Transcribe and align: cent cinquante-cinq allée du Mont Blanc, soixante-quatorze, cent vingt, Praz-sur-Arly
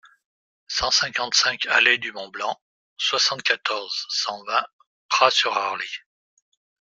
cent 0.67 0.89
cinquante-cinq 0.89 1.67
allée 1.67 1.99
du 1.99 2.11
Mont 2.11 2.29
Blanc, 2.29 2.59
soixante-quatorze, 2.97 4.07
cent 4.09 4.43
vingt, 4.45 4.65
Praz-sur-Arly 5.09 5.85